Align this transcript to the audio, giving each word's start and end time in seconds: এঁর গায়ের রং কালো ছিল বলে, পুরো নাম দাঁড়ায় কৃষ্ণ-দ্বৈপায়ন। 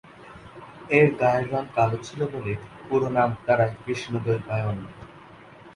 এঁর 0.89 1.07
গায়ের 1.15 1.45
রং 1.51 1.63
কালো 1.75 1.97
ছিল 2.03 2.19
বলে, 2.33 2.53
পুরো 2.87 3.07
নাম 3.09 3.29
দাঁড়ায় 3.45 3.73
কৃষ্ণ-দ্বৈপায়ন। 3.83 4.77